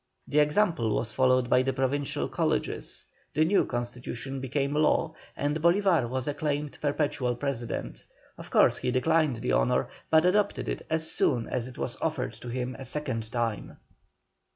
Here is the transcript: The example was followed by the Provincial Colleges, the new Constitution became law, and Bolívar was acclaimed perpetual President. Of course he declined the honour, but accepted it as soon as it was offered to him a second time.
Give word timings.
The 0.27 0.39
example 0.39 0.95
was 0.95 1.11
followed 1.11 1.47
by 1.47 1.61
the 1.61 1.73
Provincial 1.73 2.27
Colleges, 2.27 3.05
the 3.35 3.45
new 3.45 3.65
Constitution 3.67 4.41
became 4.41 4.73
law, 4.73 5.13
and 5.37 5.61
Bolívar 5.61 6.09
was 6.09 6.27
acclaimed 6.27 6.79
perpetual 6.81 7.35
President. 7.35 8.03
Of 8.35 8.49
course 8.49 8.77
he 8.79 8.89
declined 8.89 9.35
the 9.35 9.53
honour, 9.53 9.89
but 10.09 10.25
accepted 10.25 10.67
it 10.67 10.81
as 10.89 11.11
soon 11.11 11.47
as 11.47 11.67
it 11.67 11.77
was 11.77 11.99
offered 12.01 12.33
to 12.33 12.47
him 12.49 12.75
a 12.79 12.83
second 12.83 13.31
time. 13.31 13.77